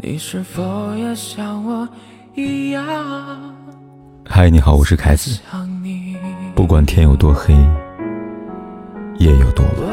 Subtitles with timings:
[0.00, 1.88] 你是否也像我
[2.36, 2.84] 一样？
[4.24, 5.40] 嗨，你好，我是凯子。
[6.54, 7.52] 不管天有多黑，
[9.18, 9.88] 夜有多晚，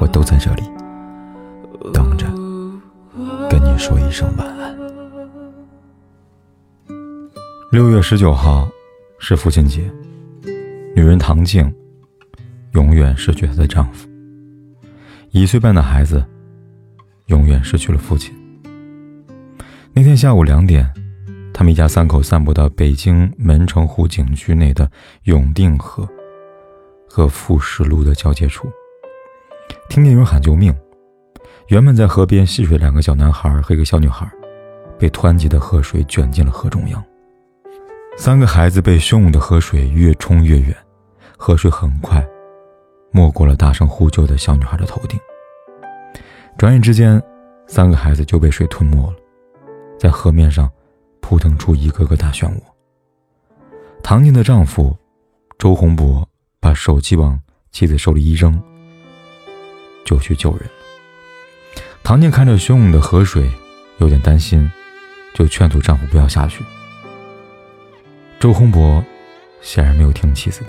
[0.00, 0.62] 我都在这里
[1.92, 2.26] 等着
[3.50, 4.74] 跟你说一声晚安。
[7.70, 8.66] 六月十九号
[9.18, 9.92] 是父亲节，
[10.96, 11.70] 女人唐静
[12.72, 14.08] 永远失去她的丈夫，
[15.32, 16.24] 一岁半的孩子。
[17.32, 18.34] 永远失去了父亲。
[19.94, 20.86] 那天下午两点，
[21.54, 24.90] 他们一家三口散步到北京门城湖景区内的
[25.24, 26.06] 永定河
[27.08, 28.68] 和富士路的交界处，
[29.88, 30.74] 听见有人喊救命。
[31.68, 34.30] 原本在河边戏水两个小男孩和一个小女孩，
[34.98, 37.02] 被湍急的河水卷进了河中央。
[38.18, 40.76] 三个孩子被汹涌的河水越冲越远，
[41.38, 42.22] 河水很快
[43.10, 45.18] 没过了大声呼救的小女孩的头顶。
[46.58, 47.20] 转眼之间，
[47.66, 49.16] 三个孩子就被水吞没了，
[49.98, 50.70] 在河面上
[51.20, 52.60] 扑腾出一个个大漩涡。
[54.02, 54.96] 唐静的丈夫
[55.58, 56.28] 周洪博
[56.60, 57.40] 把手机往
[57.72, 58.60] 妻子手里一扔，
[60.04, 60.70] 就去救人了。
[62.04, 63.50] 唐静看着汹涌的河水，
[63.98, 64.70] 有点担心，
[65.34, 66.64] 就劝阻丈夫不要下去。
[68.38, 69.04] 周洪博
[69.60, 70.66] 显然没有听妻子的，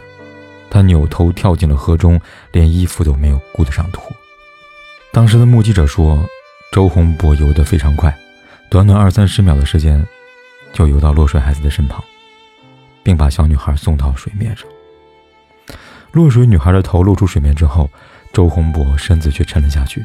[0.70, 2.20] 他扭头跳进了河中，
[2.52, 4.03] 连衣服都没有顾得上脱。
[5.14, 6.28] 当时的目击者说，
[6.72, 8.11] 周洪博游得非常快，
[8.67, 10.03] 短短二三十秒的时间，
[10.73, 12.03] 就游到落水孩子的身旁，
[13.03, 14.67] 并把小女孩送到水面上。
[16.14, 17.88] 落水女孩的头露出水面之后，
[18.34, 20.03] 周洪博身子却沉了下去，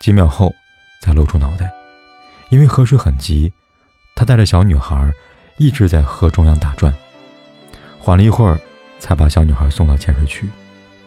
[0.00, 0.54] 几秒后
[1.02, 1.70] 才露出脑袋。
[2.48, 3.52] 因为河水很急，
[4.16, 5.12] 他带着小女孩
[5.58, 6.90] 一直在河中央打转，
[7.98, 8.58] 缓了一会儿，
[8.98, 10.48] 才把小女孩送到浅水区，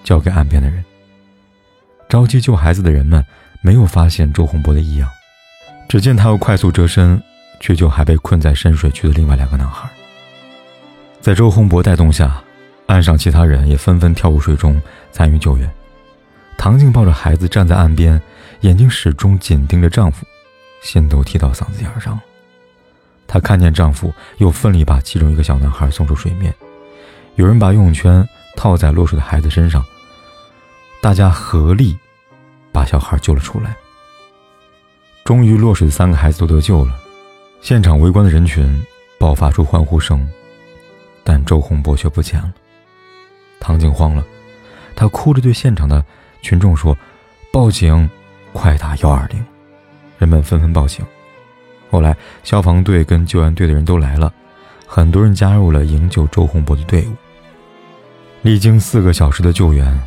[0.03, 0.85] 交给岸边的人。
[2.11, 3.25] 着急救孩子的人们
[3.61, 5.07] 没有发现周洪波的异样，
[5.87, 7.23] 只见他又快速折身
[7.61, 9.89] 却救还被困在深水区的另外两个男孩。
[11.21, 12.43] 在周洪博带动下，
[12.87, 14.81] 岸上其他人也纷纷跳入水中
[15.13, 15.71] 参与救援。
[16.57, 18.21] 唐静抱着孩子站在岸边，
[18.59, 20.25] 眼睛始终紧盯着丈夫，
[20.83, 22.21] 心都提到嗓子眼上了。
[23.25, 26.53] 她看见丈夫又奋力把其中一个小男孩送出水面，
[27.35, 29.81] 有人把游泳圈套在落水的孩子身上。
[31.01, 31.97] 大家合力
[32.71, 33.75] 把小孩救了出来。
[35.23, 36.93] 终于落水的三个孩子都得救了，
[37.59, 38.79] 现场围观的人群
[39.19, 40.29] 爆发出欢呼声，
[41.23, 42.53] 但周洪波却不见了。
[43.59, 44.23] 唐静慌了，
[44.95, 46.05] 他哭着对现场的
[46.43, 46.95] 群众说
[47.51, 48.07] ：“报警，
[48.53, 49.43] 快打幺二零！”
[50.19, 51.03] 人们纷纷报警。
[51.89, 54.31] 后来，消防队跟救援队的人都来了，
[54.85, 57.13] 很多人加入了营救周洪波的队伍。
[58.43, 59.99] 历经四个小时的救援。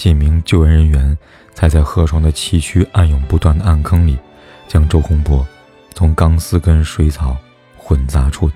[0.00, 1.18] 几名救援人员
[1.52, 4.18] 才在河床的崎岖、暗涌不断的暗坑里，
[4.66, 5.46] 将周洪波
[5.92, 7.36] 从钢丝跟水草
[7.76, 8.50] 混杂处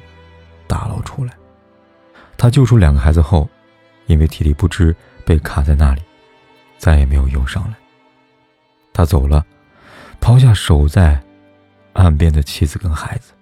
[0.66, 1.34] 打捞出来。
[2.38, 3.46] 他救出两个孩子后，
[4.06, 4.96] 因为体力不支
[5.26, 6.00] 被卡在那里，
[6.78, 7.74] 再也没有游上来。
[8.94, 9.44] 他走了，
[10.22, 11.22] 抛下守在
[11.92, 13.34] 岸边的妻子跟孩子。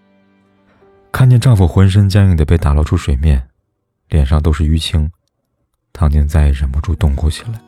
[1.12, 3.48] 看见丈夫浑身僵硬的被打捞出水面，
[4.08, 5.08] 脸上都是淤青，
[5.92, 7.60] 唐静再也忍不住痛哭起来。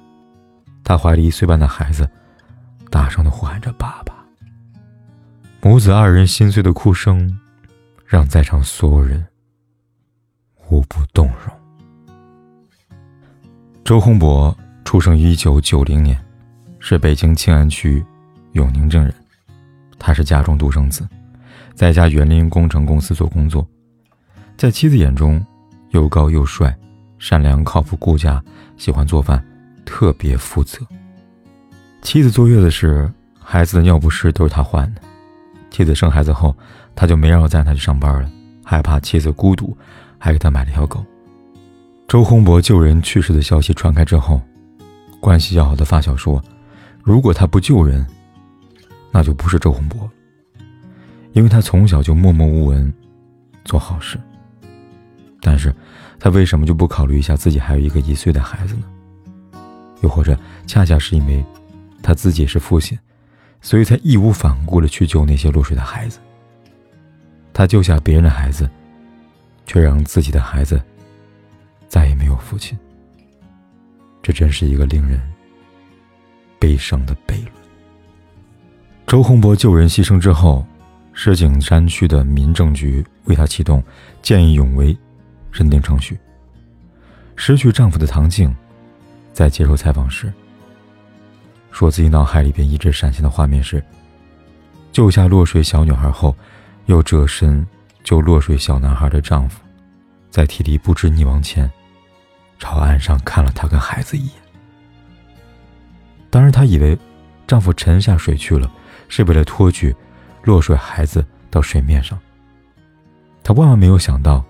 [0.85, 2.09] 他怀里一岁半的孩子，
[2.91, 4.15] 大声的呼喊着“爸爸”。
[5.63, 7.39] 母子二人心碎的哭声，
[8.05, 9.27] 让在场所有人
[10.69, 11.57] 无不动容。
[13.83, 16.23] 周洪博出生于一九九零年，
[16.79, 18.05] 是北京静安区
[18.53, 19.15] 永宁镇人。
[19.99, 21.09] 他是家中独生子，
[21.75, 23.67] 在一家园林工程公司做工作。
[24.55, 25.43] 在妻子眼中，
[25.91, 26.77] 又高又帅，
[27.19, 28.43] 善良靠谱顾家，
[28.77, 29.43] 喜欢做饭。
[29.85, 30.79] 特别负责。
[32.03, 35.01] 妻子坐月子时，孩子的尿不湿都是他换的。
[35.71, 36.55] 妻子生孩子后，
[36.95, 38.31] 他就没让我带他去上班了，
[38.63, 39.77] 害怕妻子孤独，
[40.19, 41.05] 还给他买了条狗。
[42.07, 44.41] 周洪博救人去世的消息传开之后，
[45.21, 46.41] 关系要好的发小说
[47.03, 48.07] ：“如果他不救人，
[49.11, 50.09] 那就不是周洪博，
[51.33, 52.93] 因为他从小就默默无闻，
[53.65, 54.21] 做好事。
[55.41, 55.75] 但是，
[56.21, 58.85] 他为什么就不考虑一下自己还有一个一岁的孩子呢？”
[60.05, 61.43] 又或者，恰恰是因为
[62.03, 62.97] 他自己是父亲，
[63.63, 66.19] 所以才义无反顾的去救那些落水的孩子。
[67.55, 68.69] 他救下别人的孩子，
[69.65, 70.79] 却让自己的孩子
[71.89, 72.79] 再也没有父亲。
[74.23, 75.19] 这真是一个令人
[76.59, 77.53] 悲伤的悖论。
[79.07, 80.67] 周洪波救人牺牲之后，
[81.15, 83.83] 石景山区的民政局为他启动
[84.21, 84.95] 见义勇为
[85.51, 86.19] 认定程序。
[87.37, 88.55] 失去丈夫的唐静。
[89.35, 90.33] 在接受采访时，
[91.73, 93.85] 说自己脑海里边一直闪现的画面是：
[94.93, 96.35] 救下落水小女孩后，
[96.87, 97.67] 又折身
[98.05, 99.61] 救落水小男孩的丈夫，
[100.31, 101.69] 在体力不支溺亡前，
[102.61, 104.35] 朝岸上看了她跟孩子一眼。
[106.31, 106.97] 当然，她以为
[107.45, 108.71] 丈夫沉下水去了，
[109.09, 109.95] 是为了托举
[110.45, 112.17] 落水孩子到水面上。
[113.43, 114.45] 她万万没有想到，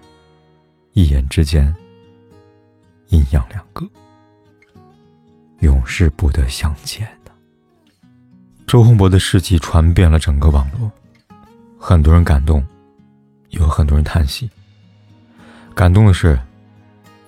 [0.92, 1.74] 一眼之间，
[3.08, 3.88] 阴阳两隔，
[5.64, 7.32] 永世不得相见的。
[8.66, 10.90] 周洪博的事迹传遍了整个网络，
[11.78, 12.64] 很多人感动，
[13.50, 14.48] 有很多人叹息。
[15.74, 16.38] 感动的是，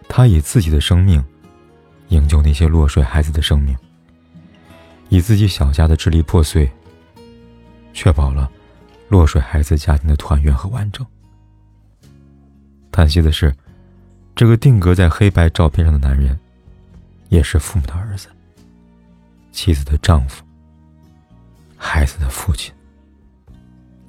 [0.09, 1.23] 他以自己的生命
[2.09, 3.77] 营救那些落水孩子的生命，
[5.09, 6.71] 以自己小家的支离破碎，
[7.93, 8.51] 确保了
[9.09, 11.05] 落水孩子家庭的团圆和完整。
[12.93, 13.55] 叹息的是，
[14.35, 16.39] 这个定格在黑白照片上的男人，
[17.29, 18.29] 也是父母的儿子，
[19.53, 20.43] 妻子的丈夫。
[21.77, 22.73] 孩子的父亲，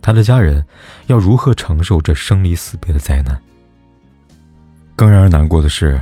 [0.01, 0.65] 他的家人
[1.07, 3.39] 要如何承受这生离死别的灾难？
[4.95, 6.01] 更让人难过的是，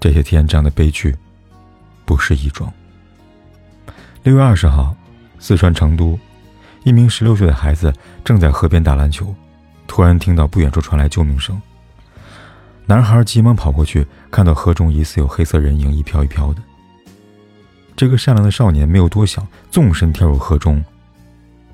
[0.00, 1.14] 这些天这样的悲剧
[2.04, 2.72] 不是一桩。
[4.22, 4.96] 六月二十号，
[5.38, 6.18] 四川成都，
[6.84, 7.92] 一名十六岁的孩子
[8.24, 9.34] 正在河边打篮球，
[9.86, 11.60] 突然听到不远处传来救命声。
[12.90, 16.60] 男孩急忙跑过去，看到河中疑似有黑色人影一飘一飘的。
[17.94, 20.84] 这个善良的少年没有多想，纵身跳入河中，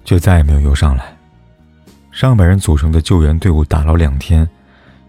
[0.05, 1.17] 却再也没有游上来。
[2.13, 4.47] 上百人组成的救援队伍打捞两天，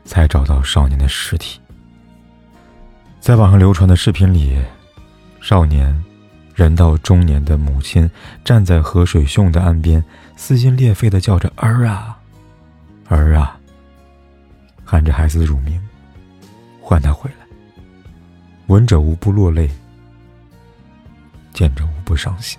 [0.06, 1.60] 才找到少年的尸体。
[3.20, 4.58] 在网上流传的视频里，
[5.42, 5.94] 少年
[6.56, 8.10] 人到中年的母亲
[8.46, 10.02] 站在河水汹涌的岸边，
[10.38, 12.18] 撕心裂肺地叫着“儿啊，
[13.10, 13.60] 儿啊”，
[14.86, 15.78] 喊着孩子的乳名，
[16.88, 17.46] 唤他回来。
[18.68, 19.70] 闻者无不落泪。
[21.52, 22.58] 见者无不伤心。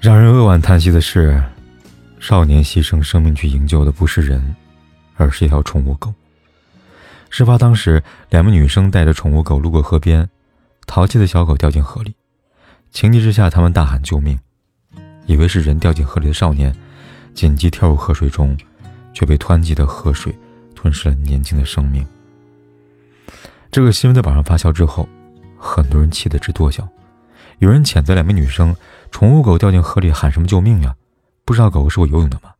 [0.00, 1.42] 让人扼腕叹息的是，
[2.18, 4.56] 少年牺牲生命去营救的不是人，
[5.16, 6.10] 而是一条宠物狗。
[7.28, 10.26] 事发当时，两名女生带着宠物狗路过河边，
[10.86, 12.14] 淘气的小狗掉进河里，
[12.90, 14.38] 情急之下，他们大喊救命，
[15.26, 16.74] 以为是人掉进河里的少年，
[17.34, 18.56] 紧急跳入河水中，
[19.12, 20.34] 却被湍急的河水
[20.74, 22.06] 吞噬了年轻的生命。
[23.70, 25.06] 这个新闻在网上发酵之后，
[25.58, 26.88] 很多人气得直跺脚。
[27.58, 28.74] 有人谴责两名女生
[29.12, 30.94] ：“宠物狗掉进河里，喊什么救命呀？
[31.44, 32.50] 不知道狗狗是会游泳的吗？”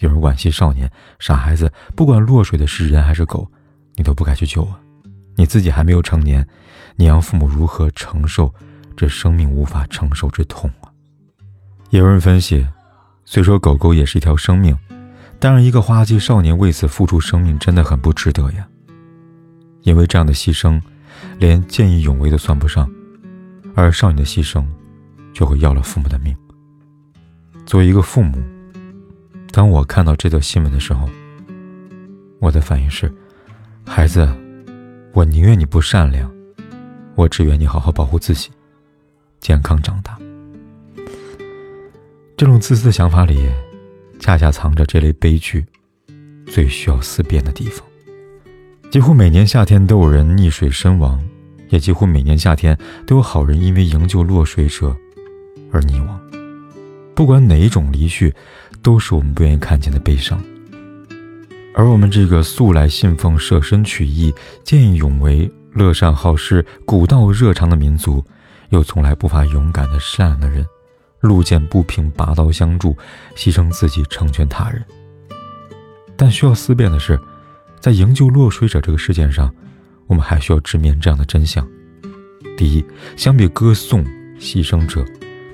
[0.00, 3.50] 有人惋惜少年：“傻孩子，不管落水的是人还是狗，
[3.94, 4.78] 你都不该去救啊！
[5.36, 6.46] 你自己还没有成年，
[6.96, 8.52] 你让父母如何承受
[8.96, 10.92] 这生命无法承受之痛啊？”
[11.88, 12.66] 也有人分析
[13.24, 14.76] ：“虽说狗狗也是一条生命，
[15.38, 18.68] 但是一个花季少年为此付出生命，真的很不值得呀！
[19.82, 20.80] 因为这样的牺牲，
[21.38, 22.90] 连见义勇为都算不上。”
[23.76, 24.66] 而少女的牺牲，
[25.32, 26.36] 却会要了父母的命。
[27.64, 28.36] 作为一个父母，
[29.52, 31.08] 当我看到这则新闻的时候，
[32.40, 33.10] 我的反应是：
[33.86, 34.28] 孩子，
[35.12, 36.30] 我宁愿你不善良，
[37.14, 38.50] 我只愿你好好保护自己，
[39.38, 40.18] 健康长大。
[42.36, 43.48] 这种自私的想法里，
[44.18, 45.64] 恰恰藏着这类悲剧
[46.46, 47.86] 最需要思辨的地方。
[48.90, 51.20] 几乎每年夏天都有人溺水身亡。
[51.68, 52.76] 也几乎每年夏天
[53.06, 54.92] 都有好人因为营救落水者
[55.70, 56.20] 而溺亡。
[57.14, 58.34] 不管哪一种离去，
[58.82, 60.42] 都是我们不愿意看见的悲伤。
[61.72, 64.34] 而我们这个素来信奉舍身取义、
[64.64, 68.24] 见义勇为、乐善好施、古道热肠的民族，
[68.70, 70.66] 又从来不乏勇敢的善良的人，
[71.20, 72.96] 路见不平拔刀相助，
[73.36, 74.84] 牺牲自己成全他人。
[76.16, 77.16] 但需要思辨的是，
[77.80, 79.52] 在营救落水者这个事件上。
[80.06, 81.64] 我们还需要直面这样的真相：
[82.56, 82.84] 第一，
[83.16, 84.04] 相比歌颂
[84.40, 85.04] 牺牲者，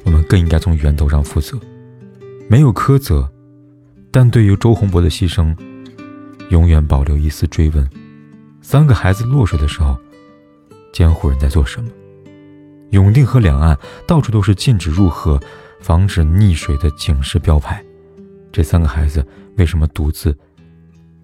[0.02, 1.60] 我们更应该从源头上负责。
[2.48, 3.30] 没有苛责，
[4.10, 5.54] 但对于周洪博的牺牲，
[6.48, 7.86] 永远保留一丝追问。
[8.62, 9.94] 三个孩子落水的时候，
[10.90, 11.90] 监护人在做什么？
[12.92, 15.38] 永定河两岸到处都是禁止入河、
[15.80, 17.84] 防止溺水的警示标牌，
[18.50, 19.22] 这三个孩子
[19.58, 20.34] 为什么独自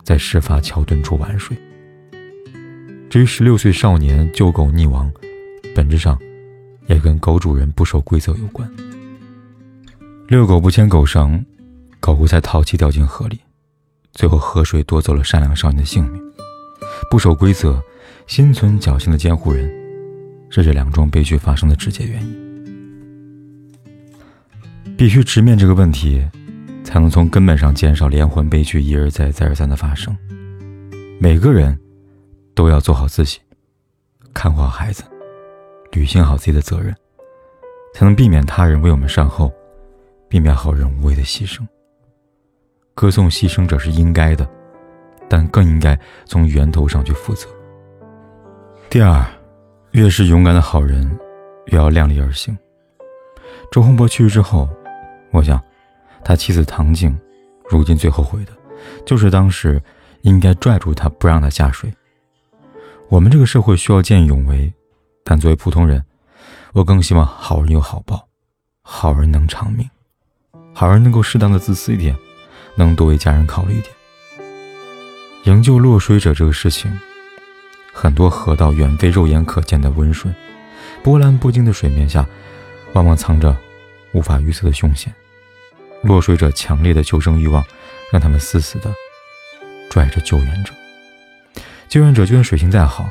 [0.03, 1.57] 在事发桥墩处玩水？
[3.09, 5.13] 至于十六岁少年救狗溺亡，
[5.75, 6.19] 本质上
[6.87, 8.71] 也跟狗主人不守规则有关。
[10.29, 11.45] 遛狗不牵狗绳，
[12.01, 13.39] 狗狗才淘气掉进河里，
[14.13, 16.23] 最后河水夺走了善良少年的性命。
[17.11, 17.83] 不守规则、
[18.27, 19.71] 心存侥幸的监护人，
[20.49, 22.43] 是这两桩悲剧发生的直接原因。
[24.97, 26.27] 必须直面这个问题，
[26.85, 30.17] 才能从根本上减少连环悲剧一而再、再而三的发生。
[31.21, 31.79] 每个人。
[32.55, 33.41] 都要做好自己，
[34.35, 35.03] 看护好孩子，
[35.93, 36.95] 履行好自己的责任，
[37.95, 39.51] 才能避免他人为我们善后，
[40.29, 41.67] 避免好人无谓的牺牲。
[42.95, 44.47] 歌颂牺牲者是应该的，
[45.31, 47.49] 但更应该从源头上去负责。
[48.91, 49.25] 第二，
[49.93, 51.11] 越是勇敢的好人，
[51.69, 52.55] 越要量力而行。
[53.71, 54.69] 周洪波去世之后，
[55.31, 55.59] 我想，
[56.25, 57.19] 他妻子唐静，
[57.69, 58.53] 如今最后悔的，
[59.05, 59.83] 就是当时
[60.23, 61.93] 应该拽住他，不让他下水。
[63.09, 64.73] 我们这个社会需要见义勇为，
[65.25, 66.03] 但作为普通人，
[66.73, 68.29] 我更希望好人有好报，
[68.83, 69.89] 好人能长命，
[70.73, 72.17] 好人能够适当的自私一点，
[72.77, 73.95] 能多为家人考虑一点。
[75.45, 76.91] 营救落水者这个事情。
[77.95, 80.35] 很多河道远非肉眼可见的温顺，
[81.03, 82.27] 波澜不惊的水面下，
[82.95, 83.55] 往往藏着
[84.13, 85.13] 无法预测的凶险。
[86.03, 87.65] 落水者强烈的求生欲望，
[88.13, 88.93] 让他们死死的
[89.91, 90.73] 拽着救援者。
[91.89, 93.09] 救援者就算水性再好，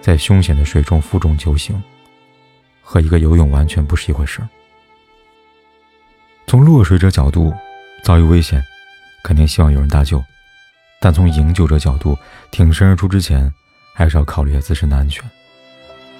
[0.00, 1.82] 在凶险的水中负重求行，
[2.82, 4.40] 和一个游泳完全不是一回事。
[6.46, 7.52] 从落水者角度，
[8.02, 8.62] 遭遇危险，
[9.24, 10.18] 肯定希望有人搭救；
[11.00, 12.16] 但从营救者角度，
[12.50, 13.52] 挺身而出之前。
[13.98, 15.24] 还是要考虑下自身的安全，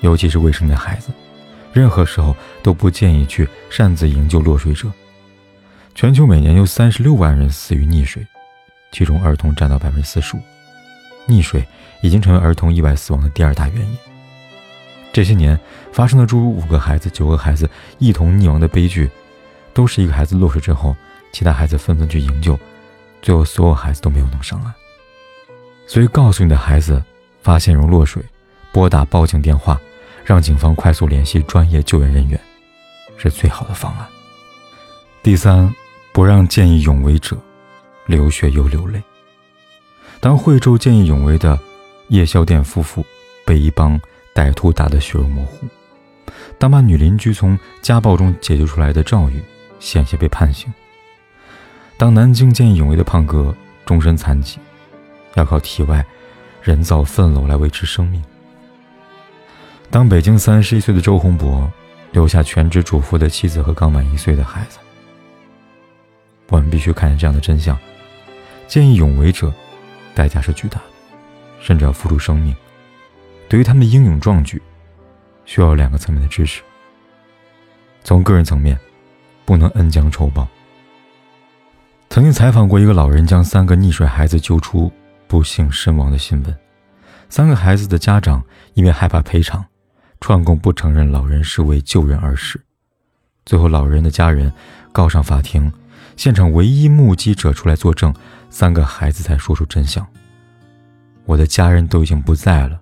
[0.00, 1.11] 尤其是未成年孩子，
[1.75, 4.90] 任何时候都不建议去擅自营救落水者。
[5.96, 8.26] 全球每年有三十六万人死于溺水，
[8.92, 10.40] 其中儿童占到百分之四十五。
[11.26, 11.66] 溺水
[12.02, 13.96] 已经成为儿童意外死亡的第二大原因。
[15.10, 15.58] 这些年
[15.90, 19.08] 发生的诸如五个孩子、九个孩子一同溺亡的悲剧，
[19.72, 20.94] 都是一个孩子落水之后，
[21.32, 22.60] 其他孩子纷纷去营救，
[23.22, 24.74] 最后所有孩子都没有能上岸。
[25.88, 27.02] 所以，告诉你的孩子。
[27.42, 28.20] 发现人落水，
[28.72, 29.80] 拨打报警电话，
[30.24, 32.38] 让警方快速联系专业救援人员，
[33.16, 34.06] 是最好的方案。
[35.22, 35.72] 第三，
[36.16, 37.37] 不让见义勇为者
[38.06, 39.02] 流血又流泪。
[40.18, 41.61] 当惠州见义勇为的
[42.08, 43.04] 夜宵店夫妇
[43.44, 44.00] 被一帮
[44.35, 45.66] 歹徒打得血肉模糊，
[46.58, 49.42] 当把女邻居从家暴中解救出来的赵宇
[49.78, 50.73] 险些被判刑，
[51.99, 53.54] 当南京见义勇为的胖哥
[53.85, 54.58] 终身残疾，
[55.35, 56.02] 要靠体外。
[56.62, 58.25] 人造粪篓来维持生命。
[59.90, 61.70] 当北京三十一岁的周洪博
[62.11, 64.78] 留下全职主妇的妻子和刚满一岁的孩子，
[66.48, 67.76] 我们必须看见这样的真相：
[68.66, 69.52] 见义勇为者，
[70.14, 70.84] 代价是巨大的，
[71.60, 72.54] 甚至要付出生命。
[73.48, 74.60] 对于他们的英勇壮举，
[75.44, 76.62] 需要两个层面的支持。
[78.04, 78.78] 从个人层面，
[79.44, 80.46] 不能恩将仇报。
[82.08, 84.92] 曾经采访过一个老人，将三个溺水孩子救出。
[85.28, 86.56] 不幸身亡的新闻，
[87.28, 88.40] 三个孩子的家长
[88.74, 89.66] 因为害怕赔偿，
[90.20, 92.60] 串供不承认老人是为救人而死。
[93.44, 94.52] 最后，老人的家人
[94.92, 95.72] 告上法庭，
[96.16, 98.12] 现场唯一目击者出来作证，
[98.50, 100.04] 三个孩子才说出真相。
[101.25, 102.80] 我的家人都已经不在了，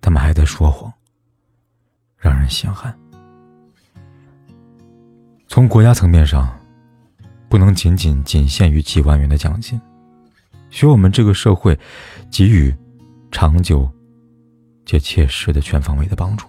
[0.00, 0.92] 他们还在说谎，
[2.18, 2.94] 让人心寒。
[5.46, 6.52] 从国家层面上，
[7.48, 9.80] 不能仅仅仅限于几万元的奖金。
[10.70, 11.78] 需要我们这个社会
[12.30, 12.74] 给予
[13.30, 13.90] 长久
[14.86, 16.46] 且切实的全方位的帮助，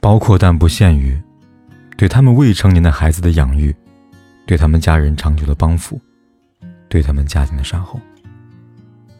[0.00, 1.20] 包括但不限于
[1.96, 3.74] 对他们未成年的孩子的养育，
[4.46, 6.00] 对他们家人长久的帮扶，
[6.88, 7.98] 对他们家庭的善后。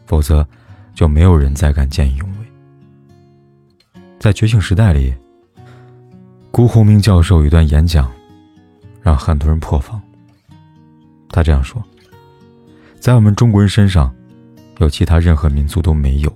[0.05, 0.47] 否则，
[0.93, 2.45] 就没有人再敢见义勇为。
[4.19, 5.13] 在《觉醒时代》里，
[6.51, 8.11] 辜鸿铭教授有一段演讲，
[9.01, 10.01] 让很多人破防。
[11.29, 11.83] 他这样说。
[12.99, 14.13] 在我们中国人身上，
[14.79, 16.35] 有其他任何民族都没有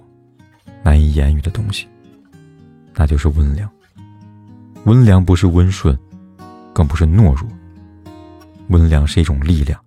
[0.84, 1.88] 难以言喻的东西，
[2.96, 3.70] 那就是温良。
[4.86, 5.98] 温良不是温顺，
[6.74, 7.48] 更不是懦弱。
[8.70, 9.80] 温良是一种力量，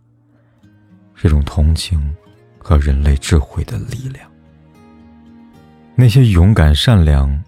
[1.14, 2.14] 是一种同情
[2.58, 4.30] 和人类智慧的力量。
[5.94, 7.42] 那些勇敢、善良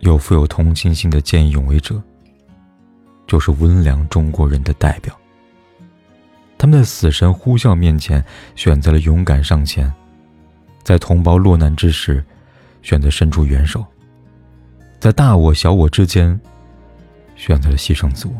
[0.00, 2.02] 又富有同情心的见义勇为者，
[3.26, 5.16] 就是温良中国人的代表。
[6.58, 8.22] 他们在死神呼啸面前
[8.54, 9.92] 选择了勇敢上前，
[10.82, 12.22] 在同胞落难之时
[12.82, 13.84] 选择伸出援手，
[15.00, 16.38] 在大我小我之间
[17.34, 18.34] 选择了牺牲自我。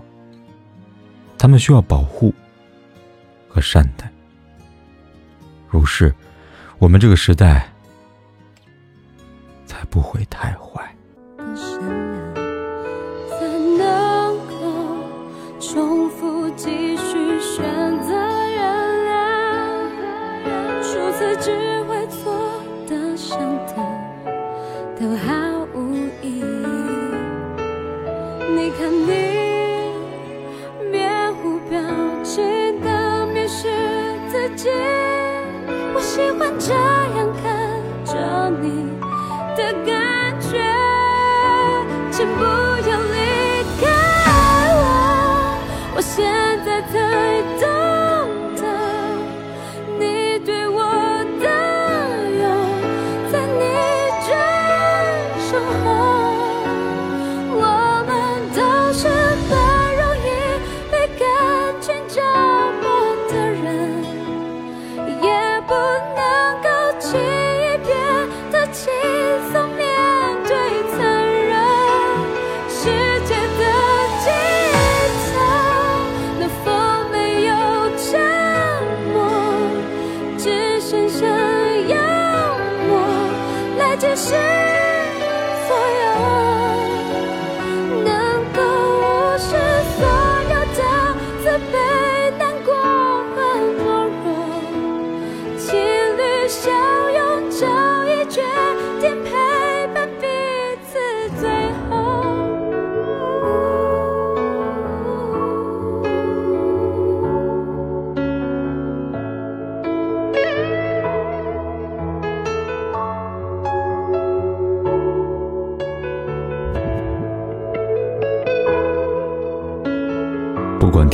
[1.42, 2.32] 他们需要保护
[3.48, 4.08] 和善待。
[5.68, 6.14] 如是，
[6.78, 7.68] 我们这个时代
[9.66, 10.94] 才不会太坏。
[46.92, 47.31] 的。